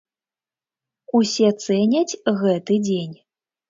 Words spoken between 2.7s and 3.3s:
дзень.